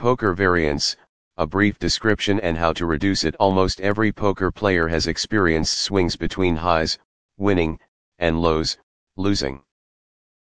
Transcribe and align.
Poker 0.00 0.32
variance, 0.32 0.96
a 1.36 1.46
brief 1.46 1.78
description 1.78 2.40
and 2.40 2.56
how 2.56 2.72
to 2.72 2.86
reduce 2.86 3.22
it. 3.22 3.36
Almost 3.38 3.82
every 3.82 4.10
poker 4.10 4.50
player 4.50 4.88
has 4.88 5.06
experienced 5.06 5.76
swings 5.76 6.16
between 6.16 6.56
highs, 6.56 6.98
winning, 7.36 7.78
and 8.18 8.40
lows, 8.40 8.78
losing. 9.18 9.60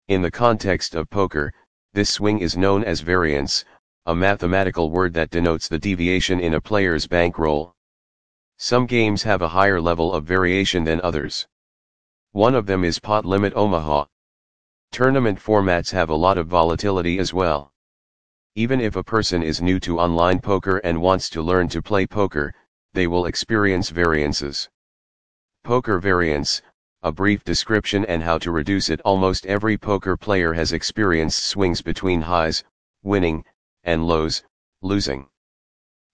In 0.06 0.22
the 0.22 0.30
context 0.30 0.94
of 0.94 1.10
poker, 1.10 1.52
this 1.92 2.08
swing 2.08 2.38
is 2.38 2.56
known 2.56 2.84
as 2.84 3.00
variance, 3.00 3.64
a 4.06 4.14
mathematical 4.14 4.92
word 4.92 5.12
that 5.14 5.30
denotes 5.30 5.66
the 5.66 5.80
deviation 5.80 6.38
in 6.38 6.54
a 6.54 6.60
player's 6.60 7.08
bankroll. 7.08 7.74
Some 8.58 8.86
games 8.86 9.24
have 9.24 9.42
a 9.42 9.48
higher 9.48 9.80
level 9.80 10.12
of 10.12 10.24
variation 10.24 10.84
than 10.84 11.00
others. 11.00 11.48
One 12.30 12.54
of 12.54 12.66
them 12.66 12.84
is 12.84 13.00
Pot 13.00 13.24
Limit 13.24 13.54
Omaha. 13.56 14.04
Tournament 14.92 15.40
formats 15.40 15.90
have 15.90 16.10
a 16.10 16.14
lot 16.14 16.38
of 16.38 16.46
volatility 16.46 17.18
as 17.18 17.34
well. 17.34 17.72
Even 18.58 18.80
if 18.80 18.96
a 18.96 19.04
person 19.04 19.40
is 19.40 19.62
new 19.62 19.78
to 19.78 20.00
online 20.00 20.40
poker 20.40 20.78
and 20.78 21.00
wants 21.00 21.30
to 21.30 21.40
learn 21.40 21.68
to 21.68 21.80
play 21.80 22.04
poker, 22.08 22.52
they 22.92 23.06
will 23.06 23.26
experience 23.26 23.90
variances. 23.90 24.68
Poker 25.62 26.00
variance, 26.00 26.60
a 27.04 27.12
brief 27.12 27.44
description 27.44 28.04
and 28.06 28.20
how 28.20 28.36
to 28.38 28.50
reduce 28.50 28.90
it. 28.90 29.00
Almost 29.04 29.46
every 29.46 29.78
poker 29.78 30.16
player 30.16 30.52
has 30.54 30.72
experienced 30.72 31.44
swings 31.44 31.80
between 31.82 32.20
highs, 32.20 32.64
winning, 33.04 33.44
and 33.84 34.08
lows, 34.08 34.42
losing. 34.82 35.28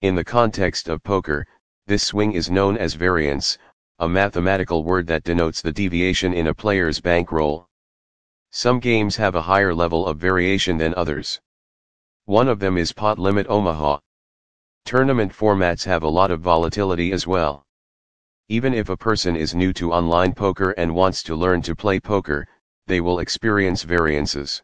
In 0.03 0.15
the 0.15 0.23
context 0.23 0.91
of 0.91 1.03
poker, 1.03 1.47
this 1.87 2.03
swing 2.03 2.33
is 2.33 2.51
known 2.51 2.77
as 2.77 2.93
variance, 2.93 3.57
a 4.01 4.07
mathematical 4.07 4.85
word 4.85 5.07
that 5.07 5.25
denotes 5.25 5.63
the 5.63 5.73
deviation 5.73 6.35
in 6.35 6.49
a 6.49 6.55
player's 6.55 7.01
bankroll. 7.01 7.71
Some 8.51 8.81
games 8.81 9.17
have 9.17 9.35
a 9.35 9.41
higher 9.41 9.75
level 9.75 10.07
of 10.07 10.19
variation 10.19 10.77
than 10.77 10.93
others. 10.95 11.41
One 12.27 12.49
of 12.49 12.59
them 12.59 12.79
is 12.79 12.91
Pot 12.91 13.19
Limit 13.19 13.47
Omaha. 13.51 13.99
Tournament 14.87 15.31
formats 15.31 15.85
have 15.85 16.03
a 16.03 16.09
lot 16.09 16.31
of 16.31 16.41
volatility 16.41 17.13
as 17.13 17.27
well. 17.27 17.63
Even 18.49 18.73
if 18.73 18.89
a 18.89 18.97
person 18.97 19.37
is 19.37 19.55
new 19.55 19.75
to 19.75 19.93
online 19.93 20.33
poker 20.33 20.71
and 20.71 20.95
wants 20.95 21.23
to 21.25 21.35
learn 21.35 21.61
to 21.61 21.77
play 21.77 22.01
poker, 22.01 22.49
they 22.87 23.03
will 23.03 23.19
experience 23.19 23.83
variances. 23.83 24.63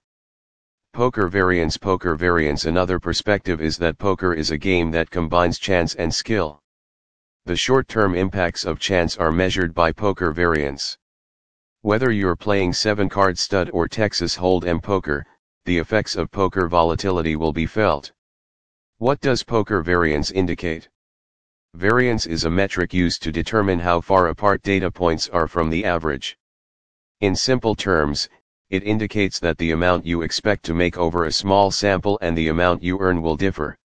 Poker 0.94 1.28
variance 1.28 1.76
Poker 1.76 2.14
variance 2.14 2.64
Another 2.64 2.98
perspective 2.98 3.60
is 3.60 3.76
that 3.76 3.98
poker 3.98 4.32
is 4.32 4.50
a 4.50 4.56
game 4.58 4.90
that 4.92 5.10
combines 5.10 5.58
chance 5.58 5.94
and 5.94 6.14
skill. 6.14 6.60
The 7.44 7.56
short-term 7.56 8.14
impacts 8.14 8.64
of 8.64 8.78
chance 8.78 9.18
are 9.18 9.30
measured 9.30 9.74
by 9.74 9.92
poker 9.92 10.32
variance. 10.32 10.96
Whether 11.82 12.10
you're 12.10 12.36
playing 12.36 12.72
7-card 12.72 13.38
stud 13.38 13.68
or 13.74 13.86
Texas 13.86 14.36
Hold'em 14.36 14.82
poker, 14.82 15.26
the 15.64 15.78
effects 15.78 16.16
of 16.16 16.30
poker 16.30 16.68
volatility 16.68 17.36
will 17.36 17.52
be 17.52 17.66
felt. 17.66 18.12
What 18.98 19.20
does 19.20 19.42
poker 19.42 19.82
variance 19.82 20.30
indicate? 20.30 20.88
Variance 21.74 22.26
is 22.26 22.44
a 22.44 22.50
metric 22.50 22.92
used 22.92 23.22
to 23.22 23.30
determine 23.30 23.78
how 23.78 24.00
far 24.00 24.28
apart 24.28 24.62
data 24.62 24.90
points 24.90 25.28
are 25.28 25.46
from 25.46 25.70
the 25.70 25.84
average. 25.84 26.36
In 27.20 27.36
simple 27.36 27.74
terms, 27.74 28.28
it 28.70 28.82
indicates 28.82 29.38
that 29.38 29.58
the 29.58 29.70
amount 29.70 30.06
you 30.06 30.22
expect 30.22 30.64
to 30.64 30.74
make 30.74 30.96
over 30.96 31.24
a 31.24 31.32
small 31.32 31.70
sample 31.70 32.18
and 32.22 32.36
the 32.36 32.48
amount 32.48 32.82
you 32.82 32.98
earn 32.98 33.20
will 33.20 33.36
differ. 33.36 33.76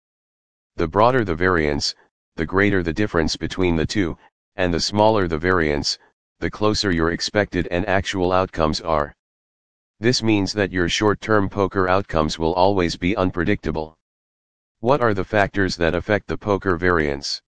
The 0.76 0.88
broader 0.88 1.24
the 1.24 1.34
variance, 1.34 1.94
the 2.36 2.46
greater 2.46 2.82
the 2.82 2.92
difference 2.92 3.36
between 3.36 3.76
the 3.76 3.86
two, 3.86 4.16
and 4.56 4.72
the 4.72 4.80
smaller 4.80 5.26
the 5.26 5.38
variance, 5.38 5.98
the 6.40 6.50
closer 6.50 6.90
your 6.90 7.12
expected 7.12 7.66
and 7.70 7.86
actual 7.86 8.32
outcomes 8.32 8.80
are. 8.80 9.14
This 10.00 10.22
means 10.22 10.52
that 10.52 10.72
your 10.72 10.88
short-term 10.88 11.48
poker 11.48 11.88
outcomes 11.88 12.38
will 12.38 12.54
always 12.54 12.96
be 12.96 13.16
unpredictable. 13.16 13.96
What 14.80 15.00
are 15.00 15.14
the 15.14 15.24
factors 15.24 15.76
that 15.76 15.94
affect 15.94 16.26
the 16.26 16.36
poker 16.36 16.76
variance? 16.76 17.40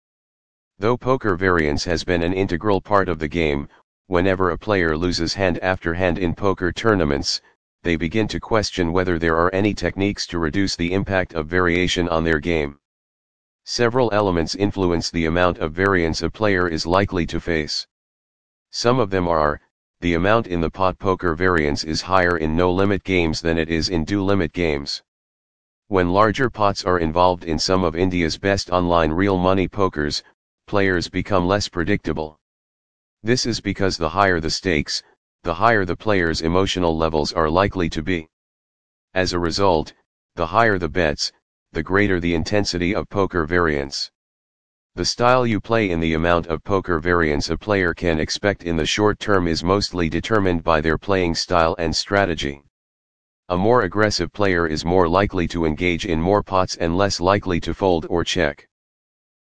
Though 0.78 0.98
poker 0.98 1.36
variance 1.36 1.84
has 1.86 2.04
been 2.04 2.22
an 2.22 2.34
integral 2.34 2.82
part 2.82 3.10
of 3.10 3.20
the 3.20 3.28
game, 3.28 3.68
whenever 4.08 4.52
a 4.52 4.58
player 4.58 4.96
loses 4.96 5.34
hand 5.34 5.58
after 5.60 5.94
hand 5.94 6.18
in 6.18 6.36
poker 6.36 6.72
tournaments, 6.72 7.42
they 7.82 7.96
begin 7.96 8.28
to 8.28 8.40
question 8.40 8.92
whether 8.92 9.18
there 9.18 9.36
are 9.36 9.54
any 9.54 9.74
techniques 9.74 10.28
to 10.28 10.40
reduce 10.40 10.76
the 10.76 10.94
impact 10.94 11.34
of 11.34 11.48
variation 11.48 12.08
on 12.10 12.24
their 12.24 12.40
game. 12.40 12.80
Several 13.64 14.12
elements 14.14 14.54
influence 14.54 15.10
the 15.10 15.26
amount 15.26 15.58
of 15.58 15.74
variance 15.74 16.22
a 16.22 16.30
player 16.30 16.68
is 16.68 16.86
likely 16.86 17.26
to 17.26 17.40
face. 17.40 17.88
Some 18.70 19.00
of 19.00 19.10
them 19.10 19.28
are, 19.28 19.60
the 20.06 20.14
amount 20.14 20.46
in 20.46 20.62
the 20.62 20.70
pot 20.70 21.00
poker 21.00 21.34
variance 21.34 21.84
is 21.84 22.00
higher 22.00 22.38
in 22.38 22.56
no-limit 22.56 23.04
games 23.04 23.42
than 23.42 23.58
it 23.58 23.70
is 23.70 23.90
in 23.90 24.04
do-limit 24.06 24.54
games. 24.54 25.02
When 25.88 26.14
larger 26.14 26.48
pots 26.48 26.84
are 26.84 27.00
involved 27.00 27.44
in 27.44 27.58
some 27.58 27.84
of 27.84 27.96
India's 27.96 28.38
best 28.38 28.70
online 28.70 29.12
real 29.12 29.40
money 29.40 29.68
pokers, 29.68 30.22
players 30.68 31.10
become 31.10 31.48
less 31.48 31.68
predictable. 31.68 32.38
This 33.24 33.48
is 33.48 33.60
because 33.60 33.98
the 33.98 34.10
higher 34.10 34.40
the 34.40 34.52
stakes, 34.52 35.02
the 35.42 35.56
higher 35.56 35.86
the 35.86 35.98
player's 35.98 36.44
emotional 36.44 36.96
levels 36.96 37.34
are 37.34 37.50
likely 37.50 37.90
to 37.90 38.04
be. 38.04 38.30
As 39.16 39.34
a 39.34 39.40
result, 39.40 39.92
the 40.36 40.46
higher 40.46 40.78
the 40.78 40.88
bets, 40.88 41.32
the 41.72 41.82
greater 41.82 42.20
the 42.20 42.36
intensity 42.36 42.94
of 42.94 43.10
poker 43.10 43.48
variance. 43.48 44.12
The 44.98 45.04
style 45.04 45.46
you 45.46 45.60
play 45.60 45.90
in 45.90 46.00
the 46.00 46.14
amount 46.14 46.48
of 46.48 46.64
poker 46.64 47.00
variance 47.00 47.50
a 47.50 47.58
player 47.58 47.94
can 47.94 48.18
expect 48.18 48.64
in 48.64 48.78
the 48.78 48.86
short 48.86 49.20
term 49.20 49.46
is 49.46 49.62
mostly 49.62 50.08
determined 50.08 50.64
by 50.64 50.80
their 50.80 50.98
playing 50.98 51.36
style 51.36 51.76
and 51.78 51.94
strategy. 51.94 52.64
A 53.50 53.58
more 53.58 53.82
aggressive 53.82 54.32
player 54.32 54.68
is 54.68 54.86
more 54.86 55.10
likely 55.10 55.50
to 55.50 55.66
engage 55.66 56.06
in 56.06 56.22
more 56.22 56.42
pots 56.42 56.78
and 56.78 56.96
less 56.96 57.20
likely 57.20 57.60
to 57.60 57.74
fold 57.74 58.06
or 58.10 58.24
check. 58.24 58.70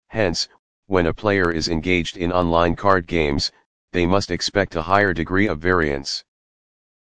Hence, 0.09 0.49
when 0.87 1.05
a 1.05 1.13
player 1.13 1.53
is 1.53 1.69
engaged 1.69 2.17
in 2.17 2.33
online 2.33 2.75
card 2.75 3.07
games, 3.07 3.53
they 3.93 4.07
must 4.07 4.31
expect 4.31 4.75
a 4.75 4.81
higher 4.81 5.13
degree 5.13 5.49
of 5.49 5.59
variance. 5.59 6.25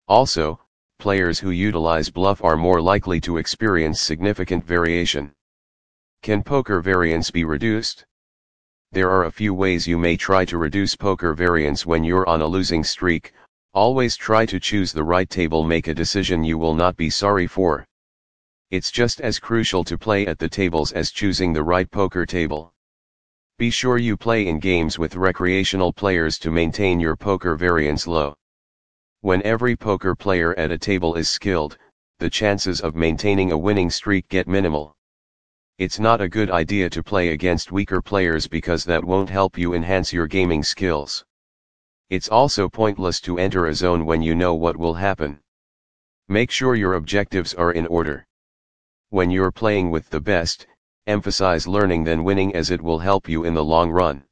Also, 0.09 0.59
players 1.00 1.39
who 1.39 1.51
utilize 1.51 2.09
bluff 2.09 2.44
are 2.44 2.57
more 2.57 2.81
likely 2.81 3.22
to 3.22 3.38
experience 3.38 4.01
significant 4.01 4.66
variation. 4.66 5.31
Can 6.22 6.44
poker 6.44 6.81
variance 6.81 7.31
be 7.31 7.45
reduced? 7.45 8.06
There 8.94 9.09
are 9.09 9.24
a 9.24 9.31
few 9.31 9.53
ways 9.53 9.88
you 9.88 9.97
may 9.97 10.18
try 10.18 10.44
to 10.44 10.57
reduce 10.57 10.97
poker 10.97 11.34
variance 11.34 11.85
when 11.85 12.03
you're 12.03 12.28
on 12.28 12.41
a 12.41 12.46
losing 12.46 12.84
streak, 12.84 13.31
always 13.74 14.18
try 14.18 14.46
to 14.46 14.59
choose 14.59 14.91
the 14.91 15.06
right 15.06 15.29
table 15.29 15.63
make 15.63 15.88
a 15.88 15.94
decision 15.94 16.44
you 16.44 16.57
will 16.57 16.75
not 16.75 16.97
be 16.97 17.09
sorry 17.09 17.47
for. 17.47 17.85
It's 18.69 18.91
just 18.91 19.22
as 19.22 19.40
crucial 19.40 19.85
to 19.85 19.97
play 19.97 20.28
at 20.28 20.40
the 20.40 20.50
tables 20.50 20.91
as 20.91 21.12
choosing 21.12 21.53
the 21.53 21.63
right 21.63 21.90
poker 21.90 22.25
table. 22.25 22.74
Be 23.57 23.69
sure 23.69 23.97
you 23.97 24.18
play 24.18 24.47
in 24.47 24.59
games 24.59 25.00
with 25.00 25.16
recreational 25.16 25.94
players 25.94 26.38
to 26.40 26.51
maintain 26.51 27.00
your 27.00 27.16
poker 27.16 27.56
variance 27.56 28.07
low. 28.07 28.35
When 29.22 29.41
every 29.44 29.78
poker 29.78 30.16
player 30.16 30.53
at 30.59 30.69
a 30.69 30.78
table 30.78 31.16
is 31.16 31.30
skilled, 31.30 31.78
the 32.19 32.30
chances 32.30 32.81
of 32.81 32.96
maintaining 32.96 33.53
a 33.53 33.57
winning 33.57 33.90
streak 33.90 34.28
get 34.28 34.50
minimal. 34.50 34.97
It's 35.81 36.00
not 36.00 36.22
a 36.22 36.30
good 36.30 36.52
idea 36.52 36.92
to 36.92 37.02
play 37.02 37.30
against 37.30 37.72
weaker 37.72 38.03
players 38.03 38.47
because 38.47 38.86
that 38.86 39.03
won't 39.03 39.31
help 39.31 39.58
you 39.58 39.74
enhance 39.74 40.14
your 40.14 40.28
gaming 40.28 40.62
skills. 40.62 41.25
It's 42.12 42.30
also 42.30 42.69
pointless 42.69 43.19
to 43.22 43.40
enter 43.40 43.66
a 43.66 43.74
zone 43.74 44.06
when 44.06 44.22
you 44.22 44.36
know 44.36 44.53
what 44.53 44.78
will 44.78 44.94
happen. 44.94 45.40
Make 46.30 46.52
sure 46.52 46.75
your 46.75 46.94
objectives 46.94 47.56
are 47.56 47.72
in 47.72 47.88
order. 47.88 48.28
When 49.09 49.31
you're 49.31 49.52
playing 49.52 49.90
with 49.90 50.08
the 50.12 50.22
best, 50.22 50.68
emphasize 51.08 51.66
learning 51.66 52.03
than 52.03 52.24
winning 52.24 52.53
as 52.53 52.69
it 52.69 52.84
will 52.84 53.00
help 53.00 53.28
you 53.28 53.44
in 53.46 53.56
the 53.56 53.63
long 53.63 53.90
run. 53.90 54.24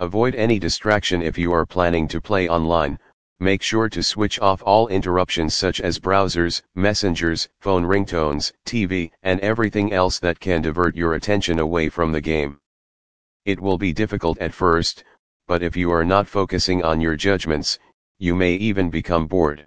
Avoid 0.00 0.34
any 0.34 0.58
distraction 0.58 1.22
if 1.22 1.38
you 1.38 1.50
are 1.50 1.64
planning 1.64 2.06
to 2.08 2.20
play 2.20 2.46
online, 2.46 2.98
make 3.40 3.62
sure 3.62 3.88
to 3.88 4.02
switch 4.02 4.40
off 4.40 4.62
all 4.62 4.88
interruptions 4.88 5.54
such 5.54 5.80
as 5.80 6.00
browsers, 6.00 6.62
messengers, 6.74 7.48
phone 7.60 7.84
ringtones, 7.84 8.52
TV, 8.64 9.10
and 9.22 9.38
everything 9.40 9.92
else 9.92 10.18
that 10.18 10.40
can 10.40 10.60
divert 10.60 10.96
your 10.96 11.14
attention 11.14 11.60
away 11.60 11.88
from 11.88 12.10
the 12.10 12.20
game. 12.20 12.58
It 13.44 13.60
will 13.60 13.78
be 13.78 13.92
difficult 13.92 14.38
at 14.38 14.52
first, 14.52 15.04
but 15.46 15.62
if 15.62 15.76
you 15.76 15.90
are 15.92 16.04
not 16.04 16.26
focusing 16.26 16.82
on 16.82 17.00
your 17.00 17.16
judgments, 17.16 17.78
you 18.18 18.34
may 18.34 18.54
even 18.54 18.90
become 18.90 19.26
bored. 19.26 19.66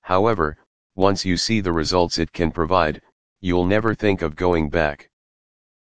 However, 0.00 0.56
once 0.96 1.24
you 1.24 1.36
see 1.36 1.60
the 1.60 1.72
results 1.72 2.18
it 2.18 2.32
can 2.32 2.50
provide, 2.50 3.02
you'll 3.40 3.66
never 3.66 3.94
think 3.94 4.22
of 4.22 4.34
going 4.34 4.70
back. 4.70 5.10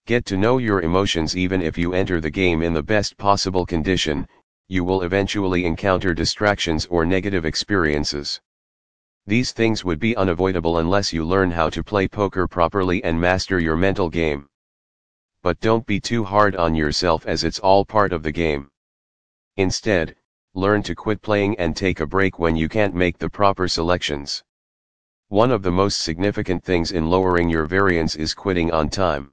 Get 0.07 0.27
to 0.27 0.37
know 0.37 0.59
your 0.59 0.83
emotions 0.83 1.37
even 1.37 1.63
if 1.63 1.79
you 1.79 1.95
enter 1.95 2.21
the 2.21 2.31
game 2.31 2.63
in 2.63 2.75
the 2.75 2.83
best 2.83 3.17
possible 3.17 3.65
condition, 3.65 4.29
you 4.71 4.85
will 4.85 5.03
eventually 5.03 5.65
encounter 5.65 6.15
distractions 6.15 6.87
or 6.87 7.05
negative 7.05 7.45
experiences. 7.45 8.41
These 9.27 9.51
things 9.51 9.85
would 9.85 9.99
be 9.99 10.15
unavoidable 10.15 10.79
unless 10.79 11.13
you 11.13 11.25
learn 11.25 11.51
how 11.51 11.71
to 11.71 11.83
play 11.83 12.07
poker 12.07 12.47
properly 12.47 13.03
and 13.03 13.21
master 13.21 13.59
your 13.59 13.77
mental 13.77 14.09
game. 14.09 14.47
But 15.43 15.59
don't 15.59 15.85
be 15.85 15.99
too 15.99 16.23
hard 16.23 16.55
on 16.55 16.77
yourself 16.77 17.27
as 17.27 17.43
it's 17.43 17.59
all 17.59 17.85
part 17.85 18.13
of 18.13 18.23
the 18.23 18.31
game. 18.31 18.71
Instead, 19.57 20.15
learn 20.55 20.85
to 20.85 20.95
quit 20.95 21.21
playing 21.21 21.59
and 21.59 21.77
take 21.77 21.99
a 21.99 22.07
break 22.07 22.39
when 22.39 22.55
you 22.55 22.69
can't 22.69 22.95
make 22.95 23.19
the 23.19 23.29
proper 23.29 23.67
selections. 23.67 24.45
One 25.31 25.51
of 25.51 25.65
the 25.65 25.73
most 25.73 26.03
significant 26.03 26.63
things 26.63 26.93
in 26.93 27.11
lowering 27.11 27.51
your 27.51 27.67
variance 27.67 28.15
is 28.15 28.35
quitting 28.35 28.71
on 28.71 28.89
time. 28.89 29.33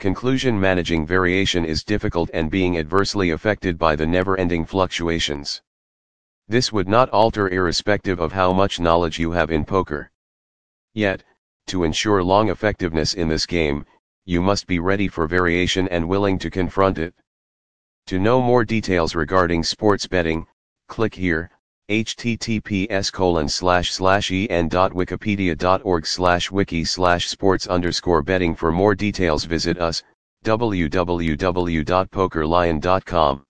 Conclusion 0.00 0.58
Managing 0.58 1.04
variation 1.04 1.66
is 1.66 1.84
difficult 1.84 2.30
and 2.32 2.50
being 2.50 2.78
adversely 2.78 3.32
affected 3.32 3.76
by 3.76 3.94
the 3.94 4.06
never-ending 4.06 4.64
fluctuations. 4.64 5.60
This 6.48 6.72
would 6.72 6.88
not 6.88 7.10
alter 7.10 7.50
irrespective 7.50 8.18
of 8.18 8.32
how 8.32 8.50
much 8.54 8.80
knowledge 8.80 9.18
you 9.18 9.30
have 9.32 9.50
in 9.50 9.66
poker. 9.66 10.10
Yet, 10.94 11.22
to 11.66 11.84
ensure 11.84 12.24
long 12.24 12.48
effectiveness 12.48 13.12
in 13.12 13.28
this 13.28 13.44
game, 13.44 13.84
you 14.24 14.40
must 14.40 14.66
be 14.66 14.78
ready 14.78 15.06
for 15.06 15.26
variation 15.26 15.86
and 15.88 16.08
willing 16.08 16.38
to 16.38 16.48
confront 16.48 16.96
it. 16.96 17.14
To 18.06 18.18
know 18.18 18.40
more 18.40 18.64
details 18.64 19.14
regarding 19.14 19.62
sports 19.64 20.06
betting, 20.06 20.46
click 20.88 21.14
here, 21.14 21.50
https 21.90 23.12
colon 23.12 23.48
slash 23.48 23.92
slash 23.92 24.30
en.wikipedia.org 24.30 26.06
slash 26.06 26.50
wiki 26.50 26.84
slash 26.84 27.28
sports 27.28 27.66
underscore 27.66 28.22
betting 28.22 28.54
for 28.54 28.72
more 28.72 28.94
details 28.94 29.44
visit 29.44 29.78
us, 29.78 30.02
www.pokerlion.com. 30.44 33.44